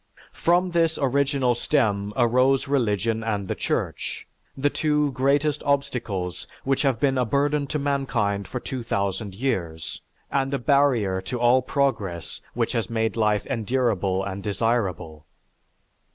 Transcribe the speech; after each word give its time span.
From 0.33 0.71
this 0.71 0.97
original 0.99 1.53
stem 1.53 2.11
arose 2.17 2.67
religion 2.67 3.23
and 3.23 3.47
the 3.47 3.53
Church, 3.53 4.25
the 4.57 4.71
two 4.71 5.11
greatest 5.11 5.61
obstacles 5.61 6.47
which 6.63 6.81
have 6.81 6.99
been 6.99 7.19
a 7.19 7.23
burden 7.23 7.67
to 7.67 7.77
mankind 7.77 8.47
for 8.47 8.59
2000 8.59 9.35
years 9.35 10.01
and 10.31 10.55
a 10.55 10.57
barrier 10.57 11.21
to 11.21 11.39
all 11.39 11.61
progress 11.61 12.41
which 12.55 12.71
has 12.71 12.89
made 12.89 13.15
life 13.15 13.45
endurable 13.45 14.23
and 14.23 14.41
desirable. 14.41 15.27